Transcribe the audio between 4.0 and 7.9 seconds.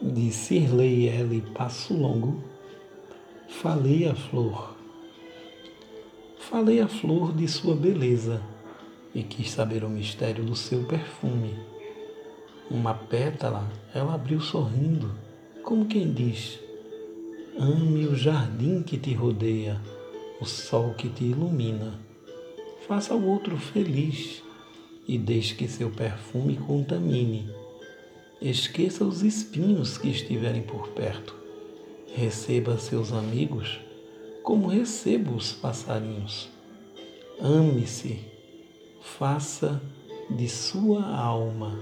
à flor. Falei à flor de sua